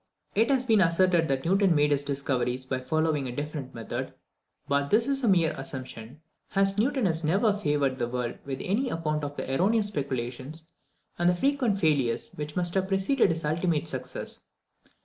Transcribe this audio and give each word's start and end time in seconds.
It 0.33 0.49
has 0.49 0.65
been 0.65 0.81
asserted 0.81 1.27
that 1.27 1.45
Newton 1.45 1.75
made 1.75 1.91
his 1.91 2.01
discoveries 2.01 2.65
by 2.65 2.79
following 2.79 3.27
a 3.27 3.31
different 3.31 3.75
method; 3.75 4.15
but 4.67 4.89
this 4.89 5.05
is 5.07 5.23
a 5.23 5.27
mere 5.27 5.51
assumption, 5.51 6.21
as 6.55 6.79
Newton 6.79 7.05
has 7.05 7.23
never 7.23 7.53
favoured 7.53 7.99
the 7.99 8.07
world 8.07 8.39
with 8.43 8.59
any 8.63 8.89
account 8.89 9.23
of 9.23 9.37
the 9.37 9.47
erroneous 9.53 9.89
speculations 9.89 10.63
and 11.19 11.29
the 11.29 11.35
frequent 11.35 11.77
failures 11.77 12.31
which 12.33 12.55
must 12.55 12.73
have 12.73 12.87
preceded 12.87 13.29
his 13.29 13.45
ultimate 13.45 13.87
success. 13.87 14.47